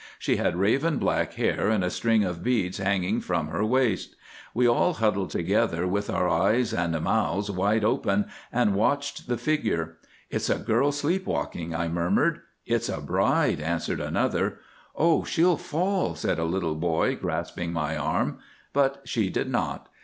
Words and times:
She 0.17 0.37
had 0.37 0.55
raven 0.55 0.97
black 0.97 1.33
hair, 1.35 1.69
and 1.69 1.83
a 1.83 1.91
string 1.91 2.23
of 2.23 2.41
beads 2.43 2.79
hanging 2.79 3.21
from 3.21 3.49
her 3.49 3.63
waist. 3.63 4.15
We 4.51 4.67
all 4.67 4.93
huddled 4.95 5.29
together, 5.29 5.85
with 5.85 6.09
our 6.09 6.27
eyes 6.27 6.73
and 6.73 6.99
mouths 6.99 7.51
wide 7.51 7.83
open, 7.83 8.25
and 8.51 8.73
watched 8.73 9.27
the 9.27 9.37
figure. 9.37 9.97
'It's 10.31 10.49
a 10.49 10.55
girl 10.57 10.91
sleep 10.91 11.27
walking,' 11.27 11.75
I 11.75 11.87
murmured. 11.87 12.41
'It's 12.65 12.89
a 12.89 12.99
bride,' 12.99 13.61
whispered 13.61 13.99
another. 13.99 14.57
'Oh! 14.95 15.23
she'll 15.23 15.55
fall,' 15.55 16.15
said 16.15 16.39
a 16.39 16.45
little 16.45 16.73
boy, 16.73 17.15
grasping 17.15 17.71
my 17.71 17.95
arm. 17.95 18.39
But 18.73 19.01
she 19.05 19.29
did 19.29 19.51
not. 19.51 19.87